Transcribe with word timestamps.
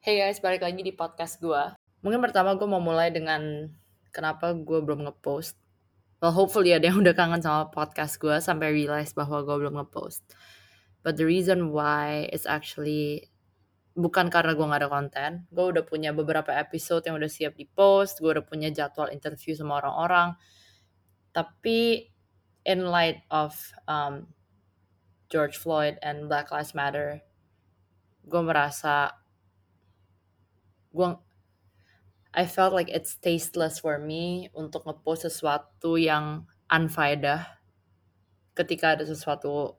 Hey 0.00 0.16
guys, 0.16 0.40
balik 0.40 0.64
lagi 0.64 0.80
di 0.80 0.96
podcast 0.96 1.36
gue. 1.44 1.76
Mungkin 2.00 2.24
pertama 2.24 2.56
gue 2.56 2.64
mau 2.64 2.80
mulai 2.80 3.12
dengan 3.12 3.68
kenapa 4.08 4.56
gue 4.56 4.80
belum 4.80 5.04
ngepost. 5.04 5.60
Well, 6.24 6.32
hopefully 6.32 6.72
ada 6.72 6.88
yang 6.88 7.00
udah 7.04 7.12
kangen 7.12 7.44
sama 7.44 7.68
podcast 7.68 8.16
gue 8.16 8.32
sampai 8.40 8.72
realize 8.72 9.12
bahwa 9.12 9.44
gue 9.44 9.52
belum 9.60 9.76
ngepost. 9.76 10.24
But 11.04 11.20
the 11.20 11.28
reason 11.28 11.68
why 11.68 12.32
is 12.32 12.48
actually 12.48 13.28
bukan 13.92 14.32
karena 14.32 14.56
gue 14.56 14.64
gak 14.72 14.80
ada 14.80 14.88
konten. 14.88 15.30
Gue 15.52 15.68
udah 15.68 15.84
punya 15.84 16.16
beberapa 16.16 16.48
episode 16.48 17.04
yang 17.04 17.20
udah 17.20 17.28
siap 17.28 17.60
di 17.60 17.68
post. 17.68 18.24
Gue 18.24 18.32
udah 18.32 18.44
punya 18.48 18.72
jadwal 18.72 19.12
interview 19.12 19.52
sama 19.52 19.84
orang-orang. 19.84 20.32
Tapi 21.36 22.08
in 22.64 22.88
light 22.88 23.20
of 23.28 23.52
um, 23.84 24.32
George 25.28 25.60
Floyd 25.60 26.00
and 26.00 26.32
Black 26.32 26.48
Lives 26.48 26.72
Matter, 26.72 27.20
gue 28.24 28.40
merasa 28.40 29.20
gue 30.90 31.08
I 32.30 32.46
felt 32.46 32.70
like 32.70 32.86
it's 32.86 33.18
tasteless 33.18 33.82
for 33.82 33.98
me 33.98 34.54
untuk 34.54 34.86
ngepost 34.86 35.26
sesuatu 35.26 35.98
yang 35.98 36.46
unfaedah 36.70 37.58
ketika 38.54 38.94
ada 38.94 39.02
sesuatu 39.02 39.74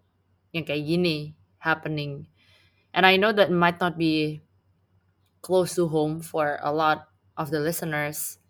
yang 0.51 0.67
kayak 0.67 0.83
gini 0.83 1.17
happening. 1.63 2.27
And 2.91 3.07
I 3.07 3.15
know 3.15 3.31
that 3.31 3.47
might 3.55 3.79
not 3.79 3.95
be 3.95 4.43
close 5.39 5.79
to 5.79 5.87
home 5.87 6.19
for 6.19 6.59
a 6.59 6.75
lot 6.75 7.07
of 7.39 7.55
the 7.55 7.63
listeners 7.63 8.43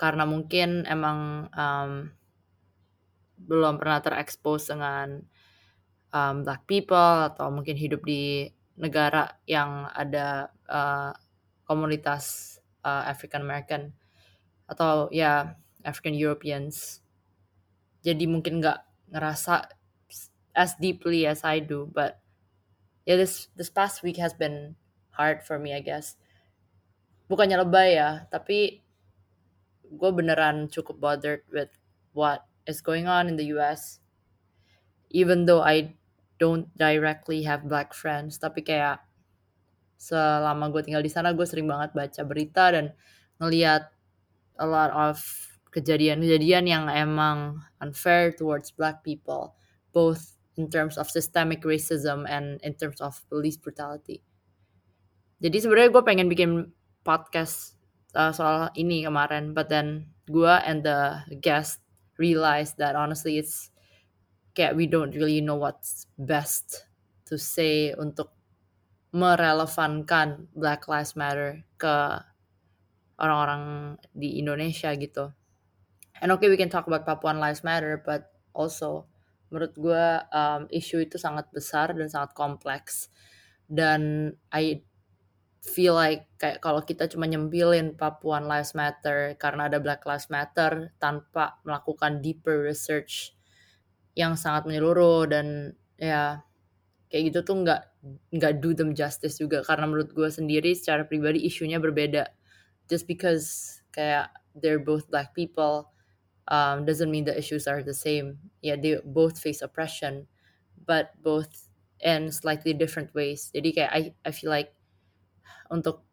karena 0.00 0.24
mungkin 0.24 0.88
emang 0.88 1.52
um, 1.52 2.16
belum 3.38 3.76
pernah 3.76 4.00
terekspos 4.00 4.72
dengan 4.72 5.20
um, 6.16 6.36
black 6.42 6.64
people 6.64 7.28
atau 7.28 7.52
mungkin 7.52 7.76
hidup 7.76 8.02
di 8.08 8.48
negara 8.78 9.36
yang 9.44 9.90
ada 9.90 10.48
uh, 10.70 11.12
komunitas 11.68 12.56
uh, 12.82 13.04
African 13.06 13.44
American 13.44 13.92
atau 14.68 15.12
ya 15.12 15.54
African 15.84 16.16
Europeans. 16.16 17.04
Jadi 18.02 18.24
mungkin 18.24 18.64
nggak 18.64 18.80
ngerasa 19.12 19.68
as 20.56 20.74
deeply 20.80 21.28
as 21.28 21.44
I 21.44 21.60
do, 21.62 21.86
but 21.86 22.18
yeah 23.06 23.16
this 23.20 23.48
this 23.54 23.70
past 23.70 24.02
week 24.02 24.18
has 24.18 24.34
been 24.34 24.74
hard 25.14 25.44
for 25.44 25.60
me 25.60 25.76
I 25.76 25.84
guess. 25.84 26.16
Bukannya 27.28 27.60
lebay 27.60 28.00
ya, 28.00 28.24
tapi 28.32 28.80
gue 29.88 30.10
beneran 30.12 30.68
cukup 30.68 30.96
bothered 31.00 31.44
with 31.52 31.72
what 32.12 32.44
is 32.68 32.80
going 32.80 33.08
on 33.08 33.28
in 33.28 33.36
the 33.36 33.52
US. 33.56 34.00
Even 35.08 35.48
though 35.48 35.64
I 35.64 35.96
don't 36.36 36.68
directly 36.76 37.48
have 37.48 37.68
black 37.68 37.96
friends, 37.96 38.36
tapi 38.36 38.60
kayak 38.60 39.07
selama 39.98 40.70
gue 40.70 40.86
tinggal 40.86 41.02
di 41.02 41.10
sana 41.10 41.34
gue 41.34 41.42
sering 41.42 41.66
banget 41.66 41.90
baca 41.92 42.22
berita 42.22 42.70
dan 42.70 42.94
ngeliat 43.42 43.90
a 44.62 44.66
lot 44.66 44.94
of 44.94 45.18
kejadian-kejadian 45.74 46.64
yang 46.70 46.84
emang 46.86 47.58
unfair 47.82 48.30
towards 48.32 48.70
black 48.72 49.02
people 49.02 49.58
both 49.90 50.38
in 50.58 50.70
terms 50.70 50.98
of 50.98 51.10
systemic 51.10 51.62
racism 51.66 52.26
and 52.30 52.62
in 52.62 52.74
terms 52.74 53.02
of 53.02 53.18
police 53.30 53.58
brutality. 53.58 54.22
Jadi 55.38 55.58
sebenarnya 55.62 55.90
gue 55.94 56.02
pengen 56.02 56.26
bikin 56.26 56.50
podcast 57.06 57.78
uh, 58.18 58.34
soal 58.34 58.70
ini 58.74 59.06
kemarin, 59.06 59.54
but 59.54 59.70
then 59.70 60.10
gue 60.26 60.54
and 60.66 60.82
the 60.82 61.22
guest 61.38 61.78
realized 62.18 62.74
that 62.82 62.98
honestly 62.98 63.38
it's 63.38 63.70
kayak 64.58 64.74
we 64.74 64.90
don't 64.90 65.14
really 65.14 65.38
know 65.38 65.54
what's 65.54 66.10
best 66.18 66.90
to 67.22 67.38
say 67.38 67.94
untuk 67.94 68.34
merelevankan 69.12 70.52
Black 70.52 70.84
Lives 70.84 71.16
Matter 71.16 71.64
ke 71.80 71.96
orang-orang 73.18 73.96
di 74.14 74.38
Indonesia 74.38 74.92
gitu. 74.94 75.32
And 76.18 76.34
okay, 76.34 76.50
we 76.50 76.58
can 76.58 76.70
talk 76.70 76.86
about 76.86 77.06
Papuan 77.06 77.38
Lives 77.38 77.62
Matter, 77.62 78.02
but 78.02 78.30
also 78.52 79.06
menurut 79.48 79.72
gue 79.78 80.06
um, 80.34 80.68
isu 80.68 81.08
itu 81.08 81.16
sangat 81.16 81.48
besar 81.54 81.94
dan 81.94 82.10
sangat 82.10 82.34
kompleks. 82.34 83.08
Dan 83.64 84.34
I 84.52 84.82
feel 85.62 85.94
like 85.94 86.30
kayak 86.40 86.62
kalau 86.62 86.82
kita 86.82 87.10
cuma 87.10 87.26
nyempilin 87.28 87.94
Papuan 87.94 88.46
Lives 88.46 88.72
Matter 88.74 89.34
karena 89.36 89.66
ada 89.66 89.78
Black 89.82 90.02
Lives 90.06 90.30
Matter 90.30 90.94
tanpa 91.02 91.60
melakukan 91.62 92.22
deeper 92.22 92.62
research 92.62 93.34
yang 94.18 94.34
sangat 94.34 94.66
menyeluruh 94.66 95.30
dan 95.30 95.78
ya 95.94 96.42
kayak 97.08 97.32
gitu 97.32 97.38
tuh 97.44 97.56
nggak 97.64 97.82
nggak 98.36 98.52
do 98.60 98.76
them 98.76 98.92
justice 98.92 99.40
juga 99.40 99.64
karena 99.64 99.88
menurut 99.88 100.12
gue 100.12 100.28
sendiri 100.28 100.76
secara 100.76 101.08
pribadi 101.08 101.44
isunya 101.44 101.80
berbeda 101.80 102.28
just 102.88 103.08
because 103.08 103.80
kayak 103.92 104.32
they're 104.56 104.80
both 104.80 105.08
black 105.08 105.32
people 105.32 105.92
um, 106.52 106.84
doesn't 106.84 107.08
mean 107.08 107.24
the 107.24 107.34
issues 107.34 107.64
are 107.64 107.80
the 107.80 107.96
same 107.96 108.36
yeah 108.60 108.76
they 108.76 109.00
both 109.02 109.40
face 109.40 109.64
oppression 109.64 110.28
but 110.84 111.16
both 111.24 111.68
in 112.04 112.30
slightly 112.30 112.76
different 112.76 113.10
ways 113.16 113.48
jadi 113.50 113.68
kayak 113.72 113.92
I 113.92 114.00
I 114.28 114.30
feel 114.30 114.52
like 114.52 114.76
untuk 115.68 116.08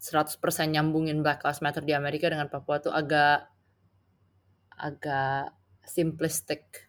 100% 0.00 0.40
nyambungin 0.72 1.20
Black 1.20 1.44
Lives 1.44 1.60
Matter 1.60 1.84
di 1.84 1.92
Amerika 1.92 2.32
dengan 2.32 2.48
Papua 2.48 2.80
tuh 2.80 2.88
agak 2.88 3.52
agak 4.80 5.52
simplistic. 5.84 6.88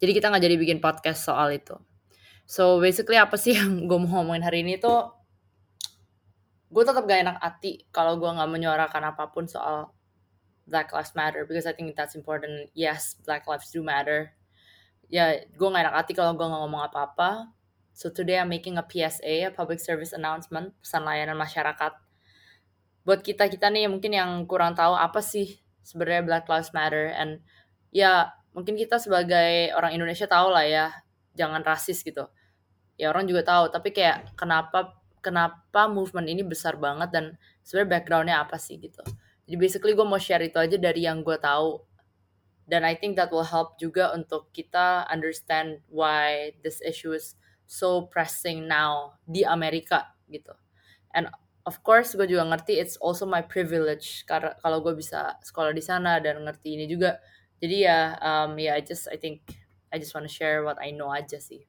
Jadi 0.00 0.16
kita 0.16 0.32
nggak 0.32 0.44
jadi 0.48 0.56
bikin 0.56 0.80
podcast 0.80 1.28
soal 1.28 1.52
itu. 1.52 1.76
So 2.46 2.78
basically 2.78 3.18
apa 3.18 3.34
sih 3.34 3.54
yang 3.58 3.90
gue 3.90 3.98
mau 3.98 4.22
ngomongin 4.22 4.46
hari 4.46 4.62
ini 4.62 4.78
tuh 4.78 5.12
gue 6.70 6.82
tetap 6.82 7.06
gak 7.06 7.22
enak 7.22 7.38
hati 7.42 7.86
kalau 7.94 8.18
gue 8.18 8.26
nggak 8.26 8.50
menyuarakan 8.50 9.14
apa 9.14 9.30
pun 9.30 9.46
soal 9.46 9.94
Black 10.66 10.90
Lives 10.90 11.14
Matter 11.14 11.46
because 11.46 11.66
I 11.66 11.74
think 11.74 11.94
that's 11.94 12.18
important. 12.18 12.70
Yes, 12.74 13.14
Black 13.22 13.46
Lives 13.46 13.70
do 13.70 13.86
matter. 13.86 14.34
Ya, 15.06 15.46
gue 15.46 15.68
gak 15.70 15.82
enak 15.86 15.94
hati 15.94 16.12
kalau 16.18 16.34
gue 16.34 16.42
nggak 16.42 16.62
ngomong 16.66 16.82
apa-apa. 16.90 17.54
So 17.94 18.10
today 18.10 18.42
I'm 18.42 18.50
making 18.50 18.76
a 18.76 18.84
PSA, 18.84 19.46
a 19.46 19.54
public 19.54 19.78
service 19.78 20.10
announcement, 20.10 20.74
pesan 20.82 21.06
layanan 21.06 21.38
masyarakat. 21.38 21.94
Buat 23.06 23.22
kita 23.22 23.46
kita 23.46 23.70
nih 23.70 23.86
mungkin 23.86 24.10
yang 24.10 24.30
kurang 24.50 24.74
tahu 24.74 24.98
apa 24.98 25.22
sih 25.22 25.62
sebenarnya 25.86 26.26
Black 26.26 26.44
Lives 26.50 26.74
Matter 26.74 27.14
and 27.14 27.38
ya 27.94 28.34
mungkin 28.50 28.74
kita 28.74 28.98
sebagai 28.98 29.70
orang 29.78 29.94
Indonesia 29.94 30.26
tahu 30.26 30.50
lah 30.50 30.66
ya 30.66 31.05
jangan 31.36 31.60
rasis 31.62 32.00
gitu. 32.00 32.26
Ya 32.96 33.12
orang 33.12 33.28
juga 33.28 33.44
tahu 33.44 33.68
tapi 33.68 33.92
kayak 33.92 34.34
kenapa 34.40 34.96
kenapa 35.20 35.90
movement 35.90 36.30
ini 36.30 36.46
besar 36.46 36.80
banget 36.80 37.12
dan 37.12 37.24
sebenarnya 37.66 37.90
backgroundnya 37.98 38.36
apa 38.40 38.56
sih 38.56 38.80
gitu. 38.80 39.02
Jadi 39.46 39.56
basically 39.58 39.92
gue 39.94 40.06
mau 40.06 40.18
share 40.18 40.42
itu 40.46 40.58
aja 40.58 40.78
dari 40.78 41.06
yang 41.06 41.22
gue 41.26 41.34
tahu. 41.38 41.82
Dan 42.66 42.82
I 42.82 42.98
think 42.98 43.14
that 43.14 43.30
will 43.30 43.46
help 43.46 43.78
juga 43.78 44.10
untuk 44.10 44.50
kita 44.50 45.06
understand 45.06 45.86
why 45.86 46.50
this 46.66 46.82
issue 46.82 47.14
is 47.14 47.38
so 47.66 48.10
pressing 48.10 48.66
now 48.66 49.14
di 49.22 49.46
Amerika 49.46 50.14
gitu. 50.26 50.50
And 51.14 51.30
of 51.66 51.82
course 51.82 52.14
gue 52.14 52.26
juga 52.26 52.46
ngerti 52.46 52.78
it's 52.78 52.98
also 52.98 53.22
my 53.26 53.42
privilege 53.42 54.26
karena 54.26 54.54
kalau 54.62 54.82
gue 54.82 54.98
bisa 54.98 55.38
sekolah 55.42 55.74
di 55.74 55.82
sana 55.82 56.18
dan 56.18 56.42
ngerti 56.42 56.74
ini 56.74 56.86
juga. 56.90 57.18
Jadi 57.62 57.86
ya 57.86 58.18
um, 58.18 58.58
ya 58.58 58.74
yeah, 58.74 58.74
I 58.78 58.82
just 58.82 59.06
I 59.10 59.18
think 59.18 59.46
I 59.96 59.98
just 59.98 60.12
want 60.12 60.28
to 60.28 60.32
share 60.32 60.60
what 60.60 60.76
I 60.76 60.92
know 60.92 61.08
aja 61.08 61.40
sih. 61.40 61.64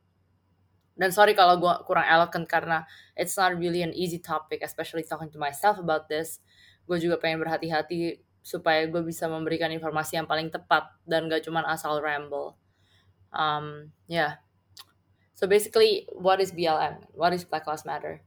Dan 0.98 1.14
sorry 1.14 1.38
kalau 1.38 1.62
gue 1.62 1.74
kurang 1.86 2.04
eloquent 2.10 2.50
karena 2.50 2.84
it's 3.14 3.38
not 3.38 3.54
really 3.54 3.86
an 3.86 3.94
easy 3.94 4.18
topic, 4.18 4.66
especially 4.66 5.06
talking 5.06 5.30
to 5.30 5.38
myself 5.40 5.78
about 5.78 6.10
this. 6.10 6.42
Gue 6.90 6.98
juga 6.98 7.22
pengen 7.22 7.46
berhati-hati 7.46 8.20
supaya 8.42 8.90
gue 8.90 9.06
bisa 9.06 9.30
memberikan 9.30 9.70
informasi 9.70 10.18
yang 10.18 10.26
paling 10.26 10.50
tepat 10.50 10.90
dan 11.06 11.30
gak 11.30 11.46
cuma 11.46 11.62
asal 11.70 12.02
ramble. 12.02 12.58
Um, 13.30 13.94
yeah. 14.10 14.42
So 15.38 15.46
basically, 15.46 16.10
what 16.18 16.42
is 16.42 16.50
BLM? 16.50 17.06
What 17.14 17.30
is 17.38 17.46
Black 17.46 17.70
Lives 17.70 17.86
Matter? 17.86 18.26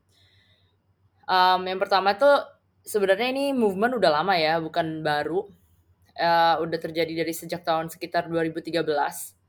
Um, 1.26 1.66
yang 1.66 1.82
pertama 1.82 2.14
itu 2.14 2.30
sebenarnya 2.86 3.34
ini 3.34 3.50
movement 3.50 3.98
udah 3.98 4.22
lama 4.22 4.38
ya, 4.38 4.62
bukan 4.62 5.02
baru. 5.02 5.42
Uh, 6.14 6.54
udah 6.62 6.78
terjadi 6.78 7.24
dari 7.24 7.32
sejak 7.34 7.66
tahun 7.66 7.90
sekitar 7.90 8.30
2013 8.30 9.39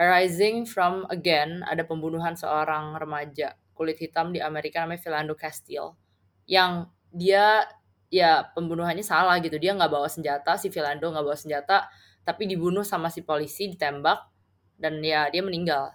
Arising 0.00 0.64
from 0.64 1.04
again 1.12 1.60
ada 1.68 1.84
pembunuhan 1.84 2.32
seorang 2.32 2.96
remaja 2.96 3.52
kulit 3.76 4.00
hitam 4.00 4.32
di 4.32 4.40
Amerika 4.40 4.80
namanya 4.80 5.04
Philando 5.04 5.36
Castile 5.36 5.92
yang 6.48 6.88
dia 7.12 7.68
ya 8.08 8.48
pembunuhannya 8.56 9.04
salah 9.04 9.36
gitu. 9.44 9.60
Dia 9.60 9.76
nggak 9.76 9.92
bawa 9.92 10.08
senjata 10.08 10.56
si 10.56 10.72
Philando 10.72 11.04
nggak 11.12 11.20
bawa 11.20 11.36
senjata 11.36 11.92
tapi 12.24 12.48
dibunuh 12.48 12.80
sama 12.80 13.12
si 13.12 13.20
polisi 13.20 13.68
ditembak 13.68 14.24
dan 14.80 15.04
ya 15.04 15.28
dia 15.28 15.44
meninggal. 15.44 15.92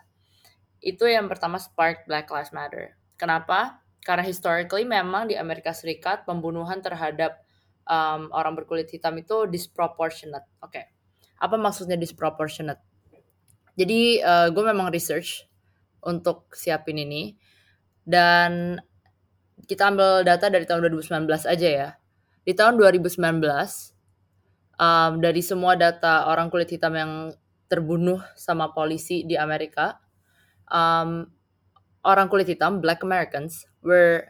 Itu 0.85 1.09
yang 1.09 1.25
pertama 1.25 1.57
spark 1.57 2.05
Black 2.05 2.29
Lives 2.29 2.53
Matter. 2.53 2.93
Kenapa? 3.17 3.81
Karena 4.05 4.21
historically 4.21 4.85
memang 4.85 5.33
di 5.33 5.33
Amerika 5.33 5.73
Serikat 5.73 6.29
pembunuhan 6.29 6.77
terhadap 6.77 7.41
um, 7.89 8.29
orang 8.29 8.53
berkulit 8.53 8.85
hitam 8.93 9.17
itu 9.17 9.49
disproportionate. 9.49 10.45
Oke 10.61 10.77
okay. 10.77 10.85
apa 11.41 11.57
maksudnya 11.57 11.97
disproportionate 11.97 12.79
jadi 13.75 14.23
uh, 14.23 14.47
gue 14.55 14.63
memang 14.63 14.87
research 14.91 15.43
untuk 15.99 16.51
siapin 16.55 16.95
ini 16.95 17.35
dan 18.07 18.79
kita 19.67 19.91
ambil 19.91 20.23
data 20.23 20.47
dari 20.47 20.63
tahun 20.63 20.87
2019 20.93 21.27
aja 21.47 21.69
ya. 21.69 21.89
Di 22.45 22.53
tahun 22.53 22.77
2019, 22.77 23.17
um, 24.77 25.11
dari 25.17 25.41
semua 25.41 25.73
data 25.73 26.29
orang 26.29 26.53
kulit 26.53 26.69
hitam 26.69 26.93
yang 26.93 27.11
terbunuh 27.65 28.21
sama 28.37 28.69
polisi 28.71 29.25
di 29.25 29.33
Amerika, 29.33 29.97
um, 30.69 31.25
orang 32.05 32.29
kulit 32.29 32.45
hitam, 32.45 32.79
Black 32.79 33.01
Americans, 33.01 33.65
were 33.81 34.29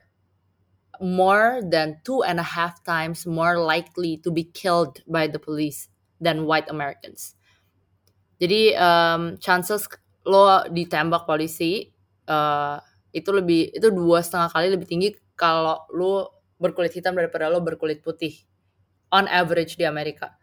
more 1.04 1.60
than 1.60 2.00
two 2.08 2.24
and 2.24 2.40
a 2.40 2.48
half 2.56 2.80
times 2.88 3.28
more 3.28 3.60
likely 3.60 4.16
to 4.24 4.32
be 4.32 4.48
killed 4.48 5.04
by 5.04 5.28
the 5.28 5.40
police 5.40 5.92
than 6.24 6.48
white 6.48 6.72
Americans. 6.72 7.36
Jadi 8.36 8.76
um, 8.76 9.40
chances 9.40 9.88
lo 10.26 10.66
ditembak 10.68 11.24
polisi 11.24 11.88
uh, 12.28 12.78
itu 13.16 13.30
lebih 13.32 13.72
itu 13.72 13.88
dua 13.94 14.20
setengah 14.20 14.50
kali 14.52 14.68
lebih 14.74 14.88
tinggi 14.90 15.10
kalau 15.40 15.88
lo 15.96 16.44
berkulit 16.60 16.92
hitam 16.92 17.16
daripada 17.16 17.48
lo 17.48 17.64
berkulit 17.64 18.04
putih 18.04 18.36
on 19.14 19.30
average 19.32 19.80
di 19.80 19.88
Amerika. 19.88 20.36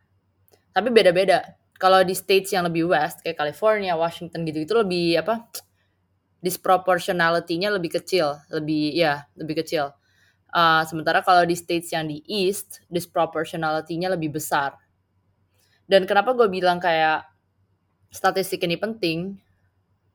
Tapi 0.73 0.89
beda-beda. 0.89 1.45
Kalau 1.77 2.01
di 2.07 2.15
states 2.15 2.55
yang 2.55 2.65
lebih 2.71 2.89
west 2.89 3.27
kayak 3.27 3.37
California, 3.37 3.93
Washington 3.99 4.47
gitu 4.47 4.63
itu 4.65 4.75
lebih 4.79 5.19
apa? 5.19 5.51
disproportionality-nya 6.43 7.71
lebih 7.71 8.03
kecil, 8.03 8.35
lebih 8.51 8.91
ya, 8.99 9.31
lebih 9.39 9.63
kecil. 9.63 9.95
Uh, 10.53 10.83
sementara 10.85 11.23
kalau 11.23 11.47
di 11.47 11.55
states 11.55 11.95
yang 11.95 12.11
di 12.11 12.21
east, 12.27 12.83
disproportionality-nya 12.91 14.13
lebih 14.13 14.37
besar. 14.37 14.77
Dan 15.87 16.05
kenapa 16.05 16.35
gue 16.35 16.51
bilang 16.51 16.83
kayak 16.83 17.32
statistik 18.13 18.63
ini 18.63 18.77
penting 18.77 19.41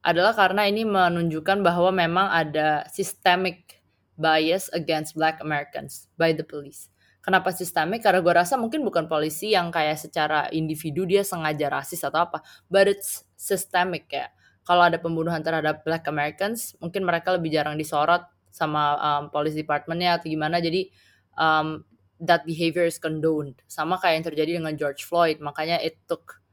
adalah 0.05 0.31
karena 0.31 0.69
ini 0.69 0.85
menunjukkan 0.85 1.65
bahwa 1.65 1.91
memang 1.91 2.29
ada 2.29 2.85
systemic 2.87 3.81
bias 4.15 4.69
against 4.71 5.17
black 5.17 5.41
Americans 5.41 6.07
by 6.15 6.31
the 6.31 6.45
police. 6.45 6.87
Kenapa 7.19 7.51
sistemik? 7.51 8.05
Karena 8.05 8.23
gue 8.23 8.31
rasa 8.31 8.55
mungkin 8.55 8.87
bukan 8.87 9.11
polisi 9.11 9.51
yang 9.51 9.67
kayak 9.67 9.99
secara 9.99 10.47
individu 10.55 11.03
dia 11.03 11.27
sengaja 11.27 11.67
rasis 11.67 11.99
atau 12.07 12.23
apa, 12.23 12.39
but 12.71 12.87
it's 12.87 13.27
systemic 13.35 14.07
ya 14.07 14.31
kalau 14.67 14.83
ada 14.83 14.99
pembunuhan 14.99 15.39
terhadap 15.39 15.87
Black 15.87 16.03
Americans, 16.11 16.75
mungkin 16.83 17.07
mereka 17.07 17.31
lebih 17.31 17.55
jarang 17.55 17.79
disorot 17.79 18.27
sama 18.51 18.99
um, 18.99 19.23
police 19.31 19.55
departmentnya 19.55 20.19
atau 20.19 20.27
gimana. 20.27 20.59
Jadi 20.59 20.91
um, 21.39 21.87
that 22.19 22.43
behavior 22.43 22.83
is 22.83 22.99
condoned. 22.99 23.63
Sama 23.71 23.95
kayak 23.95 24.13
yang 24.19 24.27
terjadi 24.27 24.51
dengan 24.59 24.75
George 24.75 25.07
Floyd. 25.07 25.39
Makanya 25.39 25.79
it 25.79 26.03
took 26.03 26.43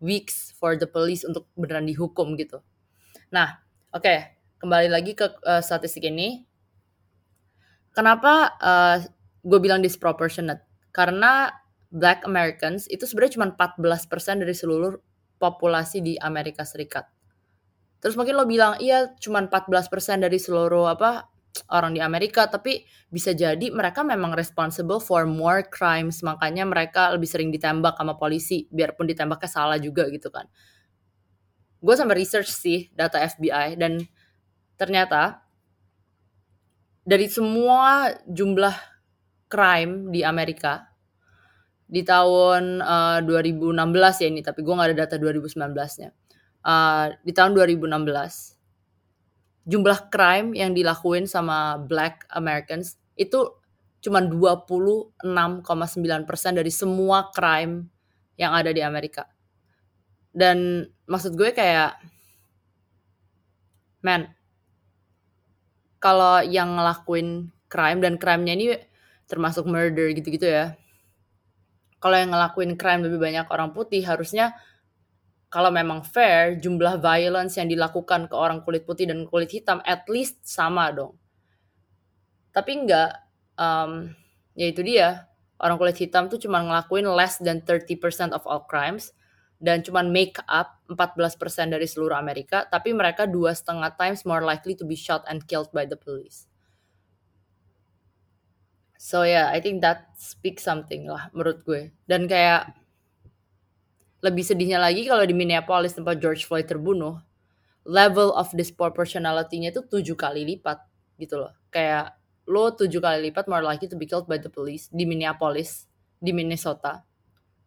weeks 0.00 0.56
for 0.56 0.74
the 0.74 0.88
police 0.88 1.22
untuk 1.22 1.46
beneran 1.54 1.86
dihukum 1.86 2.34
gitu. 2.34 2.64
Nah, 3.30 3.60
oke, 3.92 4.02
okay, 4.02 4.18
kembali 4.58 4.88
lagi 4.90 5.12
ke 5.14 5.28
uh, 5.44 5.62
statistik 5.62 6.08
ini. 6.08 6.42
Kenapa 7.92 8.56
uh, 8.58 8.98
gue 9.44 9.60
bilang 9.60 9.84
disproportionate? 9.84 10.64
Karena 10.90 11.52
Black 11.90 12.24
Americans 12.26 12.86
itu 12.88 13.06
sebenarnya 13.06 13.38
cuma 13.38 13.46
14% 13.54 14.42
dari 14.42 14.54
seluruh 14.54 14.94
populasi 15.42 16.00
di 16.02 16.14
Amerika 16.18 16.62
Serikat. 16.62 17.06
Terus 18.00 18.16
mungkin 18.16 18.38
lo 18.38 18.48
bilang, 18.48 18.80
iya 18.80 19.12
cuma 19.20 19.44
14% 19.44 19.90
dari 20.24 20.38
seluruh 20.40 20.88
apa 20.88 21.28
orang 21.70 21.94
di 21.94 22.00
Amerika, 22.02 22.46
tapi 22.46 22.86
bisa 23.10 23.34
jadi 23.34 23.70
mereka 23.70 24.06
memang 24.06 24.34
responsible 24.34 25.02
for 25.02 25.26
more 25.26 25.66
crimes, 25.66 26.22
makanya 26.22 26.62
mereka 26.66 27.10
lebih 27.10 27.26
sering 27.26 27.50
ditembak 27.50 27.98
sama 27.98 28.14
polisi, 28.16 28.70
biarpun 28.70 29.06
ditembaknya 29.10 29.50
salah 29.50 29.78
juga 29.78 30.06
gitu 30.10 30.30
kan. 30.30 30.46
Gue 31.80 31.94
sampai 31.96 32.16
research 32.18 32.50
sih 32.50 32.92
data 32.92 33.18
FBI 33.18 33.80
dan 33.80 34.04
ternyata 34.76 35.42
dari 37.02 37.26
semua 37.26 38.12
jumlah 38.28 38.76
crime 39.50 40.12
di 40.14 40.22
Amerika 40.22 40.86
di 41.90 42.06
tahun 42.06 42.78
uh, 42.78 43.18
eh, 43.18 43.50
2016 43.50 44.22
ya 44.22 44.26
ini, 44.30 44.40
tapi 44.46 44.62
gue 44.62 44.70
gak 44.70 44.94
ada 44.94 44.98
data 45.08 45.18
2019-nya 45.18 46.14
uh, 46.62 47.06
di 47.26 47.32
tahun 47.34 47.56
2016 47.56 48.59
jumlah 49.68 50.08
crime 50.08 50.56
yang 50.56 50.72
dilakuin 50.72 51.28
sama 51.28 51.76
Black 51.76 52.24
Americans 52.32 52.96
itu 53.16 53.60
cuma 54.00 54.24
26,9% 54.24 55.20
dari 56.56 56.72
semua 56.72 57.28
crime 57.32 57.84
yang 58.40 58.56
ada 58.56 58.72
di 58.72 58.80
Amerika. 58.80 59.28
Dan 60.32 60.88
maksud 61.04 61.36
gue 61.36 61.52
kayak 61.52 62.00
man 64.00 64.32
kalau 66.00 66.40
yang 66.40 66.80
ngelakuin 66.80 67.52
crime 67.68 68.00
dan 68.00 68.16
crime-nya 68.16 68.54
ini 68.56 68.66
termasuk 69.28 69.68
murder 69.68 70.10
gitu-gitu 70.16 70.48
ya. 70.48 70.74
Kalau 72.00 72.16
yang 72.16 72.32
ngelakuin 72.32 72.80
crime 72.80 73.04
lebih 73.04 73.20
banyak 73.20 73.44
orang 73.52 73.76
putih 73.76 74.00
harusnya 74.08 74.56
kalau 75.50 75.74
memang 75.74 76.06
fair, 76.06 76.54
jumlah 76.62 77.02
violence 77.02 77.58
yang 77.58 77.66
dilakukan 77.66 78.30
ke 78.30 78.34
orang 78.38 78.62
kulit 78.62 78.86
putih 78.86 79.10
dan 79.10 79.26
kulit 79.26 79.50
hitam 79.50 79.82
at 79.82 80.06
least 80.06 80.38
sama 80.46 80.94
dong. 80.94 81.18
Tapi 82.54 82.86
enggak, 82.86 83.18
um, 83.58 84.14
ya 84.54 84.70
itu 84.70 84.86
dia. 84.86 85.26
Orang 85.58 85.76
kulit 85.76 85.98
hitam 85.98 86.30
tuh 86.30 86.38
cuma 86.38 86.62
ngelakuin 86.62 87.04
less 87.10 87.42
than 87.42 87.66
30% 87.66 88.30
of 88.30 88.46
all 88.46 88.64
crimes 88.64 89.10
dan 89.60 89.84
cuma 89.84 90.00
make 90.00 90.38
up 90.48 90.80
14% 90.88 91.36
dari 91.68 91.84
seluruh 91.84 92.16
Amerika, 92.16 92.64
tapi 92.64 92.96
mereka 92.96 93.28
dua 93.28 93.52
setengah 93.52 93.92
times 93.98 94.24
more 94.24 94.40
likely 94.40 94.72
to 94.72 94.88
be 94.88 94.96
shot 94.96 95.20
and 95.28 95.44
killed 95.50 95.68
by 95.74 95.84
the 95.84 95.98
police. 95.98 96.48
So 98.96 99.26
yeah, 99.26 99.52
I 99.52 99.58
think 99.58 99.82
that 99.82 100.14
speaks 100.16 100.64
something 100.64 101.10
lah 101.10 101.28
menurut 101.36 101.60
gue. 101.66 101.92
Dan 102.08 102.24
kayak 102.24 102.79
lebih 104.20 104.44
sedihnya 104.44 104.76
lagi 104.76 105.08
kalau 105.08 105.24
di 105.24 105.32
Minneapolis 105.32 105.96
tempat 105.96 106.20
George 106.20 106.44
Floyd 106.44 106.68
terbunuh, 106.68 107.20
level 107.88 108.36
of 108.36 108.52
disproportionality-nya 108.52 109.72
itu 109.72 109.80
tujuh 109.84 110.16
kali 110.16 110.44
lipat 110.44 110.84
gitu 111.16 111.40
loh. 111.40 111.52
Kayak 111.72 112.20
lo 112.44 112.72
tujuh 112.76 113.00
kali 113.00 113.30
lipat 113.30 113.48
more 113.48 113.64
likely 113.64 113.88
to 113.88 113.96
be 113.96 114.04
killed 114.04 114.28
by 114.28 114.36
the 114.36 114.52
police 114.52 114.92
di 114.92 115.08
Minneapolis, 115.08 115.88
di 116.20 116.36
Minnesota. 116.36 117.04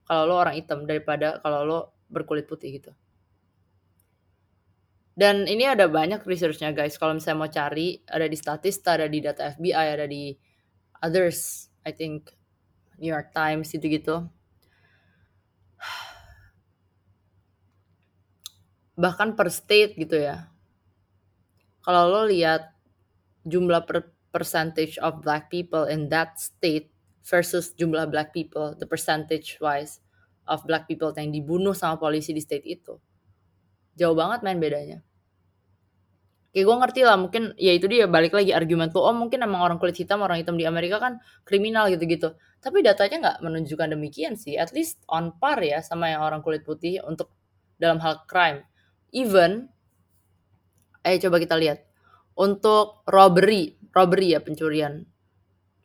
Kalau 0.05 0.29
lo 0.29 0.35
orang 0.37 0.53
hitam 0.53 0.85
daripada 0.85 1.41
kalau 1.41 1.65
lo 1.65 1.79
berkulit 2.11 2.45
putih 2.45 2.77
gitu. 2.77 2.91
Dan 5.13 5.45
ini 5.45 5.69
ada 5.69 5.85
banyak 5.85 6.25
researchnya 6.25 6.73
guys. 6.73 6.97
Kalau 6.97 7.13
misalnya 7.13 7.37
mau 7.45 7.49
cari, 7.49 8.01
ada 8.09 8.25
di 8.25 8.33
Statista, 8.33 8.97
ada 8.97 9.05
di 9.05 9.21
data 9.21 9.45
FBI, 9.53 9.87
ada 9.93 10.09
di 10.09 10.33
others, 11.05 11.69
I 11.85 11.93
think 11.93 12.33
New 12.97 13.13
York 13.13 13.29
Times 13.29 13.69
gitu-gitu. 13.69 14.25
Bahkan 18.93 19.33
per 19.33 19.49
state 19.49 19.97
gitu 19.97 20.17
ya. 20.17 20.49
Kalau 21.83 22.07
lo 22.07 22.21
lihat 22.29 22.71
jumlah 23.43 23.83
per 23.83 24.13
percentage 24.33 24.97
of 25.03 25.21
black 25.21 25.51
people 25.53 25.85
in 25.85 26.09
that 26.09 26.39
state 26.39 26.89
versus 27.21 27.75
jumlah 27.77 28.09
black 28.09 28.33
people, 28.33 28.73
the 28.77 28.87
percentage 28.87 29.59
wise 29.59 29.99
of 30.47 30.63
black 30.67 30.89
people 30.89 31.11
yang 31.15 31.31
dibunuh 31.31 31.75
sama 31.75 31.99
polisi 31.99 32.31
di 32.31 32.41
state 32.41 32.65
itu. 32.65 32.97
Jauh 33.93 34.17
banget 34.17 34.41
main 34.41 34.57
bedanya. 34.57 34.99
Kayak 36.53 36.65
gue 36.69 36.77
ngerti 36.85 37.01
lah 37.01 37.17
mungkin 37.17 37.43
ya 37.57 37.73
itu 37.73 37.89
dia 37.89 38.05
balik 38.05 38.37
lagi 38.37 38.53
argumen 38.53 38.93
tuh 38.93 39.01
oh 39.01 39.09
mungkin 39.09 39.41
emang 39.41 39.65
orang 39.65 39.81
kulit 39.81 39.97
hitam 39.97 40.21
orang 40.21 40.37
hitam 40.37 40.53
di 40.53 40.69
Amerika 40.69 41.01
kan 41.01 41.17
kriminal 41.49 41.89
gitu-gitu 41.89 42.37
tapi 42.61 42.85
datanya 42.85 43.17
nggak 43.17 43.37
menunjukkan 43.41 43.97
demikian 43.97 44.37
sih 44.37 44.53
at 44.53 44.69
least 44.69 45.01
on 45.09 45.33
par 45.41 45.57
ya 45.65 45.81
sama 45.81 46.13
yang 46.13 46.21
orang 46.21 46.45
kulit 46.45 46.61
putih 46.61 47.01
untuk 47.09 47.33
dalam 47.81 47.97
hal 47.97 48.21
crime 48.29 48.61
even 49.13 49.69
eh 51.05 51.21
coba 51.21 51.37
kita 51.39 51.55
lihat. 51.55 51.85
Untuk 52.33 53.05
robbery 53.05 53.77
robbery 53.93 54.33
ya 54.33 54.41
pencurian. 54.41 55.05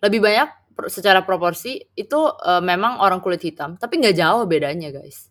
Lebih 0.01 0.21
banyak 0.25 0.49
secara 0.89 1.23
proporsi 1.23 1.77
itu 1.95 2.19
uh, 2.19 2.65
memang 2.65 2.99
orang 3.05 3.21
kulit 3.21 3.45
hitam. 3.45 3.77
Tapi 3.77 4.01
nggak 4.01 4.17
jauh 4.17 4.49
bedanya 4.49 4.89
guys. 4.91 5.29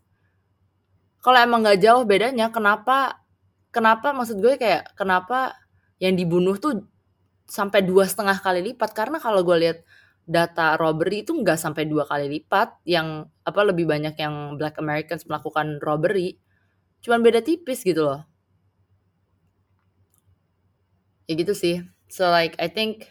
Kalau 1.20 1.40
emang 1.42 1.66
nggak 1.66 1.82
jauh 1.82 2.04
bedanya 2.06 2.54
kenapa 2.54 3.26
kenapa 3.74 4.14
maksud 4.14 4.40
gue 4.40 4.56
kayak 4.56 4.94
kenapa 4.96 5.58
yang 5.98 6.14
dibunuh 6.14 6.56
tuh 6.56 6.86
sampai 7.50 7.84
dua 7.84 8.06
setengah 8.06 8.38
kali 8.40 8.62
lipat? 8.72 8.94
Karena 8.94 9.18
kalau 9.18 9.42
gue 9.42 9.58
lihat 9.58 9.82
data 10.28 10.76
robbery 10.76 11.24
itu 11.26 11.34
nggak 11.34 11.58
sampai 11.58 11.90
dua 11.90 12.06
kali 12.06 12.30
lipat. 12.30 12.86
Yang 12.86 13.32
apa 13.42 13.62
lebih 13.66 13.90
banyak 13.90 14.16
yang 14.20 14.60
Black 14.60 14.78
Americans 14.78 15.26
melakukan 15.26 15.82
robbery 15.82 16.38
Cuman 17.08 17.24
beda 17.24 17.40
tipis 17.40 17.88
gitu 17.88 18.04
loh. 18.04 18.28
Ya 21.24 21.40
gitu 21.40 21.56
sih. 21.56 21.88
So 22.12 22.28
like 22.28 22.60
I 22.60 22.68
think 22.68 23.08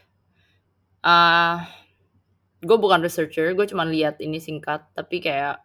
uh, 1.00 1.64
gue 2.60 2.76
bukan 2.76 3.00
researcher, 3.00 3.56
gue 3.56 3.64
cuma 3.64 3.88
lihat 3.88 4.20
ini 4.20 4.36
singkat, 4.36 4.84
tapi 4.92 5.24
kayak 5.24 5.64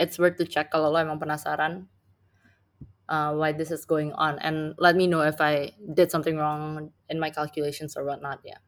it's 0.00 0.16
worth 0.16 0.40
to 0.40 0.48
check 0.48 0.72
kalau 0.72 0.88
lo 0.88 0.96
emang 0.96 1.20
penasaran 1.20 1.92
uh, 3.08 3.32
why 3.32 3.52
this 3.52 3.72
is 3.72 3.84
going 3.84 4.12
on 4.16 4.36
and 4.40 4.74
let 4.78 4.96
me 4.96 5.06
know 5.06 5.20
if 5.20 5.40
I 5.40 5.72
did 5.94 6.10
something 6.12 6.36
wrong 6.36 6.92
in 7.08 7.20
my 7.20 7.30
calculations 7.30 7.96
or 7.96 8.04
whatnot 8.04 8.40
ya. 8.44 8.56
Yeah. 8.56 8.60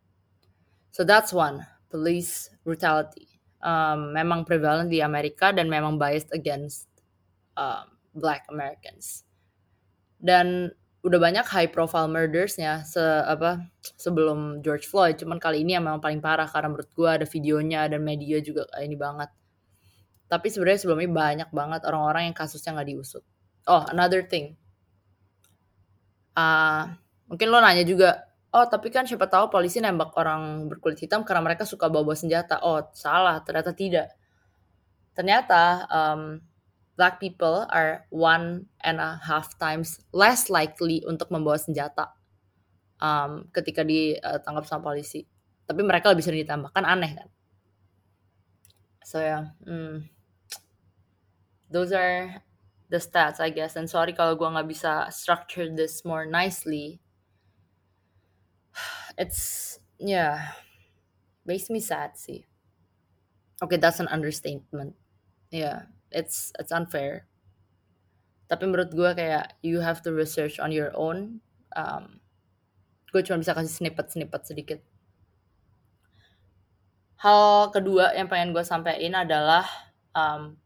So 0.92 1.04
that's 1.04 1.32
one, 1.32 1.66
police 1.90 2.50
brutality. 2.64 3.28
Um, 3.58 4.14
memang 4.14 4.46
prevalent 4.46 4.88
di 4.88 5.02
Amerika 5.02 5.50
dan 5.50 5.66
memang 5.66 5.98
biased 5.98 6.30
against 6.30 6.86
um, 7.58 7.97
Black 8.18 8.46
Americans. 8.50 9.24
Dan 10.18 10.74
udah 10.98 11.18
banyak 11.22 11.46
high 11.46 11.70
profile 11.70 12.10
murdersnya 12.10 12.82
se 12.82 13.00
apa 13.24 13.70
sebelum 13.96 14.60
George 14.60 14.90
Floyd. 14.90 15.16
Cuman 15.16 15.38
kali 15.38 15.62
ini 15.62 15.78
yang 15.78 15.86
memang 15.86 16.02
paling 16.02 16.18
parah 16.18 16.50
karena 16.50 16.74
menurut 16.74 16.90
gue 16.90 17.08
ada 17.08 17.26
videonya 17.26 17.86
dan 17.86 18.02
media 18.02 18.42
juga 18.42 18.66
ini 18.82 18.98
banget. 18.98 19.30
Tapi 20.28 20.46
sebenarnya 20.50 20.80
sebelumnya 20.84 21.08
banyak 21.08 21.50
banget 21.54 21.80
orang-orang 21.86 22.28
yang 22.28 22.36
kasusnya 22.36 22.74
nggak 22.74 22.88
diusut. 22.90 23.24
Oh 23.70 23.86
another 23.88 24.26
thing. 24.26 24.58
Uh, 26.34 26.92
mungkin 27.30 27.46
lo 27.50 27.58
nanya 27.58 27.82
juga 27.82 28.28
oh 28.54 28.66
tapi 28.66 28.94
kan 28.94 29.06
siapa 29.06 29.26
tahu 29.26 29.50
polisi 29.50 29.82
nembak 29.82 30.14
orang 30.14 30.70
berkulit 30.70 30.98
hitam 31.02 31.26
karena 31.26 31.42
mereka 31.42 31.62
suka 31.62 31.86
bawa-bawa 31.86 32.18
senjata. 32.18 32.58
Oh 32.66 32.90
salah 32.90 33.38
ternyata 33.46 33.70
tidak. 33.70 34.12
Ternyata 35.14 35.86
um, 35.88 36.42
black 36.98 37.22
people 37.22 37.62
are 37.70 38.02
one 38.10 38.66
and 38.82 38.98
a 38.98 39.22
half 39.22 39.54
times 39.62 40.02
less 40.10 40.50
likely 40.50 41.06
untuk 41.06 41.30
membawa 41.30 41.54
senjata 41.54 42.10
um, 42.98 43.46
ketika 43.54 43.86
ditangkap 43.86 44.66
sama 44.66 44.82
polisi. 44.90 45.22
Tapi 45.70 45.86
mereka 45.86 46.10
lebih 46.10 46.26
sering 46.26 46.42
ditambah 46.42 46.74
kan 46.74 46.82
aneh 46.82 47.14
kan? 47.14 47.30
So 49.06 49.22
yeah, 49.22 49.54
hmm, 49.62 50.10
those 51.70 51.94
are 51.94 52.42
the 52.90 52.98
stats 52.98 53.38
I 53.38 53.54
guess. 53.54 53.78
And 53.78 53.86
sorry 53.86 54.12
kalau 54.12 54.34
gue 54.34 54.50
nggak 54.50 54.66
bisa 54.66 55.06
structure 55.14 55.70
this 55.70 56.02
more 56.02 56.26
nicely. 56.26 56.98
It's 59.18 59.78
yeah, 60.02 60.58
makes 61.46 61.70
me 61.70 61.78
sad 61.78 62.18
sih. 62.18 62.42
Okay, 63.62 63.78
that's 63.78 64.02
an 64.02 64.10
understatement. 64.10 64.98
Yeah 65.50 65.97
it's 66.12 66.52
it's 66.56 66.72
unfair. 66.72 67.28
Tapi 68.48 68.64
menurut 68.64 68.92
gue 68.92 69.10
kayak 69.12 69.60
you 69.60 69.84
have 69.84 70.00
to 70.04 70.10
research 70.12 70.56
on 70.56 70.72
your 70.72 70.92
own. 70.96 71.44
Um, 71.76 72.20
gue 73.12 73.20
cuma 73.24 73.40
bisa 73.40 73.52
kasih 73.52 73.72
snippet-snippet 73.84 74.42
sedikit. 74.48 74.80
Hal 77.20 77.74
kedua 77.74 78.14
yang 78.16 78.30
pengen 78.30 78.54
gue 78.56 78.64
sampaikan 78.64 79.26
adalah 79.26 79.66
um, 80.16 80.56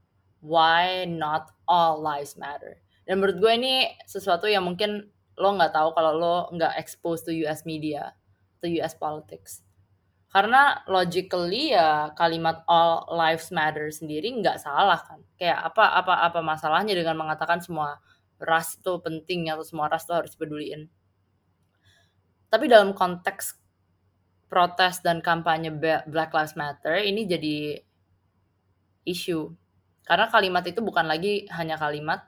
why 0.45 1.09
not 1.09 1.51
all 1.67 1.99
lives 1.99 2.39
matter? 2.39 2.79
Dan 3.03 3.19
menurut 3.19 3.43
gue 3.43 3.53
ini 3.57 3.75
sesuatu 4.07 4.47
yang 4.47 4.63
mungkin 4.63 5.11
lo 5.35 5.49
nggak 5.59 5.75
tahu 5.75 5.97
kalau 5.97 6.13
lo 6.15 6.37
nggak 6.55 6.77
exposed 6.79 7.25
to 7.27 7.33
US 7.49 7.65
media 7.67 8.15
to 8.61 8.69
US 8.79 8.95
politics 8.95 9.65
karena 10.33 10.81
logically 10.89 11.77
ya 11.77 12.09
kalimat 12.17 12.65
all 12.65 13.05
lives 13.13 13.53
matter 13.53 13.93
sendiri 13.93 14.33
nggak 14.41 14.57
salah 14.57 14.97
kan. 14.97 15.21
Kayak 15.37 15.61
apa 15.61 15.85
apa 15.93 16.15
apa 16.25 16.41
masalahnya 16.41 16.97
dengan 16.97 17.21
mengatakan 17.21 17.61
semua 17.61 18.01
ras 18.41 18.81
itu 18.81 18.97
penting 19.05 19.53
atau 19.53 19.61
semua 19.61 19.93
ras 19.93 20.09
itu 20.09 20.17
harus 20.17 20.33
peduliin. 20.33 20.89
Tapi 22.49 22.65
dalam 22.65 22.97
konteks 22.97 23.61
protes 24.49 25.05
dan 25.05 25.21
kampanye 25.21 25.69
Black 26.09 26.33
Lives 26.33 26.57
Matter 26.57 27.05
ini 27.05 27.29
jadi 27.29 27.85
isu. 29.05 29.53
Karena 30.09 30.33
kalimat 30.33 30.65
itu 30.65 30.81
bukan 30.81 31.07
lagi 31.13 31.45
hanya 31.53 31.77
kalimat, 31.77 32.25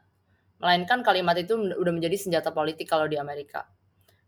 melainkan 0.60 1.00
kalimat 1.00 1.40
itu 1.40 1.56
udah 1.56 1.92
menjadi 1.92 2.20
senjata 2.20 2.52
politik 2.52 2.84
kalau 2.84 3.08
di 3.08 3.16
Amerika 3.16 3.64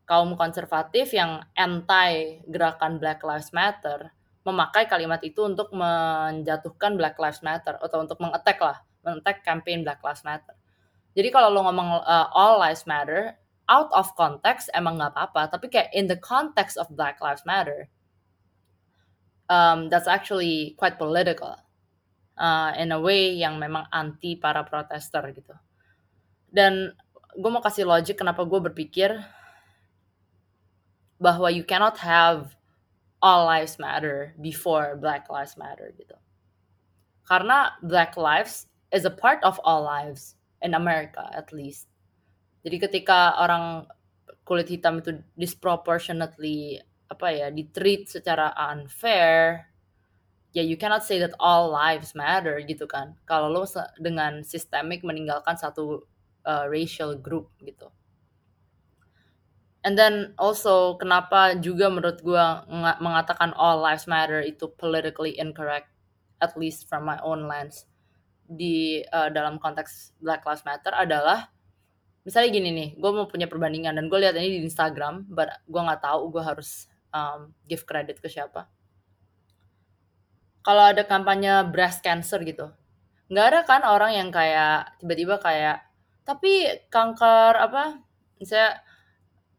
kaum 0.07 0.39
konservatif 0.39 1.11
yang 1.13 1.43
anti 1.59 2.41
gerakan 2.47 3.03
Black 3.03 3.21
Lives 3.27 3.51
Matter 3.51 4.15
memakai 4.47 4.87
kalimat 4.87 5.19
itu 5.27 5.43
untuk 5.43 5.75
menjatuhkan 5.75 6.95
Black 6.95 7.19
Lives 7.19 7.43
Matter 7.43 7.75
atau 7.83 7.99
untuk 8.07 8.23
mengetek 8.23 8.63
lah, 8.63 8.79
mengetek 9.03 9.43
campaign 9.43 9.83
Black 9.83 9.99
Lives 10.07 10.23
Matter. 10.23 10.55
Jadi 11.19 11.29
kalau 11.35 11.51
lo 11.51 11.67
ngomong 11.67 12.07
uh, 12.07 12.31
All 12.31 12.63
Lives 12.63 12.87
Matter, 12.87 13.35
out 13.67 13.91
of 13.91 14.15
context 14.15 14.71
emang 14.71 15.03
nggak 15.03 15.19
apa-apa, 15.19 15.51
tapi 15.51 15.67
kayak 15.67 15.91
in 15.91 16.07
the 16.07 16.15
context 16.23 16.79
of 16.79 16.87
Black 16.95 17.19
Lives 17.19 17.43
Matter, 17.43 17.91
um, 19.51 19.91
that's 19.91 20.07
actually 20.07 20.79
quite 20.79 20.95
political. 20.95 21.59
Uh, 22.37 22.71
in 22.77 22.93
a 22.93 23.01
way 23.01 23.33
yang 23.33 23.57
memang 23.57 23.89
anti 23.91 24.37
para 24.37 24.61
protester 24.63 25.25
gitu. 25.33 25.57
Dan 26.53 26.93
gue 27.33 27.51
mau 27.51 27.65
kasih 27.65 27.89
logic 27.89 28.21
kenapa 28.21 28.45
gue 28.45 28.61
berpikir 28.61 29.17
bahwa 31.21 31.49
you 31.49 31.65
cannot 31.65 31.97
have 31.99 32.57
all 33.23 33.45
lives 33.45 33.81
matter 33.81 34.37
before 34.41 34.97
black 34.97 35.29
lives 35.33 35.57
matter 35.57 35.93
gitu. 35.97 36.17
Karena 37.27 37.75
black 37.83 38.15
lives 38.15 38.69
is 38.95 39.03
a 39.03 39.11
part 39.11 39.43
of 39.43 39.59
all 39.67 39.83
lives 39.83 40.37
in 40.63 40.77
America 40.77 41.27
at 41.35 41.51
least. 41.51 41.91
Jadi 42.63 42.77
ketika 42.83 43.35
orang 43.41 43.87
kulit 44.47 44.71
hitam 44.71 45.03
itu 45.03 45.19
disproportionately 45.35 46.79
apa 47.11 47.31
ya 47.35 47.49
ditreat 47.51 48.11
secara 48.11 48.55
unfair, 48.71 49.67
ya 50.55 50.63
you 50.63 50.79
cannot 50.79 51.03
say 51.03 51.19
that 51.19 51.35
all 51.43 51.71
lives 51.71 52.15
matter 52.15 52.63
gitu 52.63 52.87
kan. 52.87 53.19
Kalau 53.27 53.51
lo 53.51 53.67
dengan 53.99 54.47
sistemik 54.47 55.03
meninggalkan 55.03 55.59
satu 55.59 56.07
uh, 56.47 56.65
racial 56.71 57.19
group 57.19 57.51
gitu. 57.63 57.91
And 59.87 59.95
then 59.95 60.35
also 60.35 60.99
kenapa 60.99 61.55
juga 61.63 61.87
menurut 61.87 62.19
gue 62.19 62.47
mengatakan 62.99 63.55
all 63.55 63.79
lives 63.79 64.11
matter 64.11 64.43
itu 64.43 64.67
politically 64.75 65.39
incorrect, 65.39 65.87
at 66.43 66.59
least 66.59 66.91
from 66.91 67.07
my 67.07 67.23
own 67.23 67.47
lens 67.47 67.87
di 68.51 68.99
uh, 69.15 69.31
dalam 69.31 69.63
konteks 69.63 70.19
Black 70.23 70.43
Lives 70.47 70.67
Matter 70.67 70.95
adalah 70.95 71.51
misalnya 72.27 72.51
gini 72.51 72.71
nih, 72.75 72.89
gue 72.99 73.11
mau 73.15 73.31
punya 73.31 73.47
perbandingan 73.47 73.95
dan 73.95 74.11
gue 74.11 74.19
lihat 74.19 74.35
ini 74.35 74.59
di 74.59 74.67
Instagram, 74.67 75.27
but 75.31 75.51
gue 75.67 75.79
nggak 75.79 76.03
tahu 76.03 76.35
gue 76.35 76.43
harus 76.43 76.91
um, 77.15 77.55
give 77.71 77.87
credit 77.87 78.19
ke 78.19 78.27
siapa. 78.27 78.67
Kalau 80.67 80.83
ada 80.83 81.07
kampanye 81.07 81.63
breast 81.71 82.03
cancer 82.03 82.43
gitu, 82.43 82.75
nggak 83.31 83.47
ada 83.47 83.61
kan 83.63 83.83
orang 83.87 84.19
yang 84.19 84.29
kayak 84.35 84.99
tiba-tiba 84.99 85.39
kayak 85.39 85.87
tapi 86.27 86.67
kanker 86.91 87.55
apa 87.55 88.03
misalnya 88.43 88.83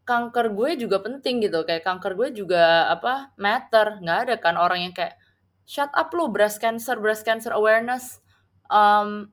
kanker 0.08 0.56
gue 0.56 0.88
juga 0.88 1.04
penting 1.04 1.44
gitu. 1.44 1.68
Kayak 1.68 1.84
kanker 1.84 2.16
gue 2.16 2.28
juga 2.32 2.88
apa 2.88 3.36
matter. 3.36 4.00
Nggak 4.00 4.18
ada 4.24 4.34
kan 4.40 4.56
orang 4.56 4.88
yang 4.88 4.94
kayak 4.96 5.20
shut 5.68 5.92
up 5.92 6.08
lu 6.16 6.32
breast 6.32 6.56
cancer 6.64 6.96
breast 6.96 7.28
cancer 7.28 7.52
awareness. 7.52 8.24
Um, 8.72 9.28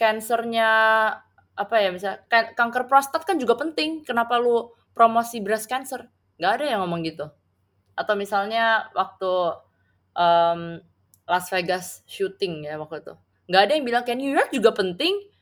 cancernya 0.00 0.70
apa 1.54 1.76
ya 1.78 1.92
misalnya 1.92 2.24
kan, 2.32 2.56
kanker 2.56 2.88
prostat 2.88 3.28
kan 3.28 3.36
juga 3.36 3.60
penting. 3.60 4.00
Kenapa 4.08 4.40
lu 4.40 4.72
promosi 4.96 5.44
breast 5.44 5.68
cancer? 5.68 6.08
Nggak 6.40 6.52
ada 6.56 6.64
yang 6.64 6.80
ngomong 6.88 7.04
gitu. 7.04 7.28
Atau 7.92 8.16
misalnya 8.16 8.88
waktu 8.96 9.32
um, 10.16 10.80
Las 11.28 11.52
Vegas 11.52 12.00
shooting 12.08 12.64
ya 12.64 12.80
waktu 12.80 13.04
itu. 13.04 13.14
Nggak 13.52 13.62
ada 13.68 13.72
yang 13.76 13.84
bilang 13.84 14.02
kayak 14.08 14.18
New 14.18 14.32
York 14.32 14.48
juga 14.48 14.72
penting 14.72 15.33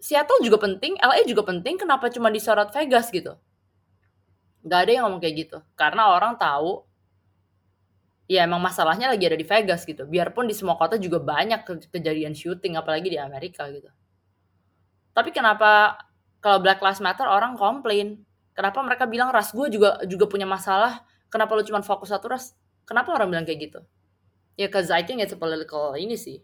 Seattle 0.00 0.40
juga 0.40 0.56
penting, 0.56 0.96
LA 0.96 1.28
juga 1.28 1.44
penting, 1.44 1.76
kenapa 1.76 2.08
cuma 2.08 2.32
disorot 2.32 2.72
Vegas 2.72 3.12
gitu? 3.12 3.36
Gak 4.64 4.88
ada 4.88 4.90
yang 4.96 5.04
ngomong 5.04 5.20
kayak 5.20 5.36
gitu. 5.44 5.58
Karena 5.76 6.16
orang 6.16 6.40
tahu, 6.40 6.88
ya 8.24 8.48
emang 8.48 8.64
masalahnya 8.64 9.12
lagi 9.12 9.28
ada 9.28 9.36
di 9.36 9.44
Vegas 9.44 9.84
gitu. 9.84 10.08
Biarpun 10.08 10.48
di 10.48 10.56
semua 10.56 10.80
kota 10.80 10.96
juga 10.96 11.20
banyak 11.20 11.68
ke 11.68 11.72
kejadian 11.92 12.32
syuting, 12.32 12.80
apalagi 12.80 13.12
di 13.12 13.20
Amerika 13.20 13.68
gitu. 13.68 13.92
Tapi 15.12 15.36
kenapa 15.36 16.00
kalau 16.40 16.64
Black 16.64 16.80
Lives 16.80 17.04
Matter 17.04 17.28
orang 17.28 17.60
komplain? 17.60 18.24
Kenapa 18.56 18.80
mereka 18.80 19.04
bilang 19.04 19.28
ras 19.28 19.52
gue 19.52 19.68
juga 19.68 20.00
juga 20.08 20.24
punya 20.24 20.48
masalah? 20.48 21.04
Kenapa 21.28 21.52
lu 21.60 21.62
cuma 21.62 21.84
fokus 21.84 22.08
satu 22.08 22.32
ras? 22.32 22.56
Kenapa 22.88 23.12
orang 23.12 23.28
bilang 23.28 23.44
kayak 23.44 23.60
gitu? 23.68 23.80
Ya, 24.56 24.72
cause 24.72 24.88
I 24.88 25.04
think 25.04 25.20
it's 25.20 25.36
a 25.36 25.40
political 25.40 25.92
ini 25.92 26.16
sih. 26.16 26.40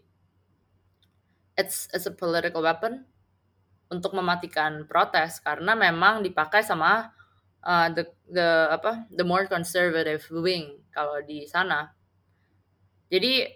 It's 1.57 1.89
it's 1.89 2.05
a 2.05 2.13
political 2.13 2.61
weapon 2.61 3.09
untuk 3.87 4.15
mematikan 4.15 4.83
protes 4.83 5.39
karena 5.39 5.73
memang 5.73 6.19
dipakai 6.23 6.63
sama 6.63 7.11
uh, 7.63 7.87
the 7.91 8.03
the 8.27 8.71
apa 8.71 9.07
the 9.11 9.23
more 9.23 9.47
conservative 9.47 10.27
wing 10.31 10.83
kalau 10.91 11.23
di 11.23 11.47
sana. 11.47 11.95
Jadi 13.07 13.47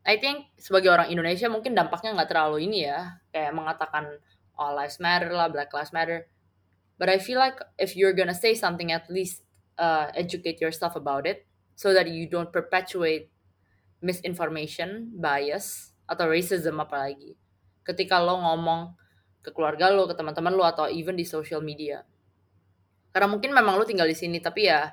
I 0.00 0.16
think 0.16 0.56
sebagai 0.56 0.88
orang 0.88 1.12
Indonesia 1.12 1.46
mungkin 1.52 1.76
dampaknya 1.76 2.16
nggak 2.16 2.30
terlalu 2.32 2.64
ini 2.64 2.88
ya 2.88 3.20
kayak 3.28 3.52
mengatakan 3.52 4.08
all 4.56 4.76
lives 4.76 4.96
matter 5.00 5.28
lah, 5.32 5.52
black 5.52 5.72
lives 5.76 5.92
matter. 5.92 6.28
But 7.00 7.08
I 7.08 7.16
feel 7.16 7.40
like 7.40 7.60
if 7.80 7.96
you're 7.96 8.12
gonna 8.12 8.36
say 8.36 8.52
something, 8.52 8.92
at 8.92 9.08
least 9.08 9.44
uh, 9.80 10.12
educate 10.12 10.60
yourself 10.60 10.96
about 10.96 11.24
it 11.24 11.48
so 11.72 11.96
that 11.96 12.12
you 12.12 12.28
don't 12.28 12.52
perpetuate 12.52 13.32
misinformation, 14.04 15.12
bias 15.16 15.96
atau 16.04 16.28
racism 16.28 16.76
apalagi. 16.76 17.40
Ketika 17.84 18.20
lo 18.20 18.36
ngomong 18.36 18.92
ke 19.40 19.50
keluarga 19.56 19.88
lo, 19.88 20.04
ke 20.04 20.14
teman-teman 20.14 20.52
lo 20.52 20.64
atau 20.64 20.86
even 20.88 21.16
di 21.16 21.24
social 21.24 21.64
media. 21.64 22.04
Karena 23.10 23.26
mungkin 23.26 23.50
memang 23.50 23.80
lo 23.80 23.84
tinggal 23.88 24.06
di 24.06 24.14
sini 24.14 24.38
tapi 24.38 24.70
ya 24.70 24.86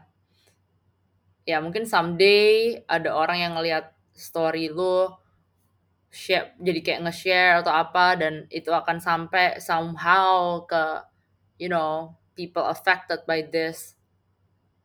ya 1.48 1.64
mungkin 1.64 1.88
someday 1.88 2.76
ada 2.90 3.16
orang 3.16 3.40
yang 3.40 3.54
ngelihat 3.56 3.96
story 4.12 4.68
lu 4.68 5.08
share 6.12 6.52
jadi 6.60 6.80
kayak 6.84 7.02
nge-share 7.08 7.64
atau 7.64 7.72
apa 7.72 8.20
dan 8.20 8.34
itu 8.52 8.74
akan 8.74 9.00
sampai 9.00 9.62
somehow 9.64 10.60
ke 10.66 11.06
you 11.62 11.70
know 11.70 12.18
people 12.34 12.64
affected 12.66 13.22
by 13.28 13.44
this. 13.44 13.94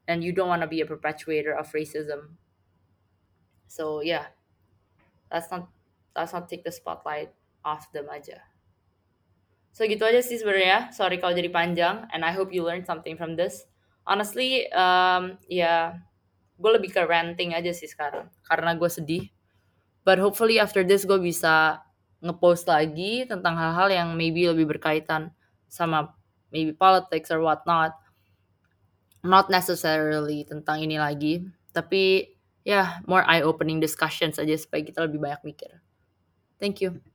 And 0.02 0.20
you 0.26 0.34
don't 0.34 0.50
want 0.50 0.66
to 0.66 0.70
be 0.70 0.82
a 0.82 0.86
perpetuator 0.86 1.54
of 1.54 1.70
racism. 1.70 2.36
So 3.70 4.02
yeah. 4.02 4.34
Let's 5.32 5.48
not 5.48 5.72
let's 6.12 6.36
not 6.36 6.44
take 6.50 6.60
the 6.60 6.74
spotlight 6.74 7.32
off 7.64 7.88
them 7.94 8.12
aja 8.12 8.51
so 9.72 9.88
gitu 9.88 10.04
aja 10.04 10.20
sih 10.20 10.36
sebenarnya 10.36 10.92
sorry 10.92 11.16
kalau 11.18 11.32
jadi 11.32 11.48
panjang 11.48 12.04
and 12.12 12.22
I 12.22 12.36
hope 12.36 12.52
you 12.52 12.62
learn 12.62 12.84
something 12.84 13.16
from 13.16 13.34
this 13.34 13.64
honestly 14.04 14.68
um, 14.72 15.40
ya 15.48 15.64
yeah, 15.64 15.84
gue 16.60 16.70
lebih 16.70 16.92
ke 16.92 17.02
ranting 17.02 17.56
aja 17.56 17.72
sih 17.74 17.88
sekarang 17.88 18.28
karena 18.46 18.76
gue 18.76 18.90
sedih 18.92 19.32
But 20.02 20.18
hopefully 20.18 20.58
after 20.58 20.82
this 20.82 21.06
gue 21.06 21.18
bisa 21.18 21.78
ngepost 22.22 22.66
lagi 22.66 23.26
tentang 23.26 23.54
hal-hal 23.54 23.88
yang 23.90 24.08
maybe 24.18 24.46
lebih 24.50 24.78
berkaitan 24.78 25.30
sama 25.70 26.14
maybe 26.50 26.74
politics 26.74 27.30
or 27.30 27.42
whatnot. 27.42 27.94
Not 29.22 29.46
necessarily 29.46 30.42
tentang 30.42 30.82
ini 30.82 30.98
lagi, 30.98 31.46
tapi 31.70 32.34
ya 32.66 32.74
yeah, 32.74 32.88
more 33.06 33.22
eye-opening 33.22 33.78
discussions 33.78 34.42
aja 34.42 34.58
supaya 34.58 34.82
kita 34.82 35.06
lebih 35.06 35.22
banyak 35.22 35.42
mikir. 35.46 35.78
Thank 36.58 36.82
you. 36.82 37.11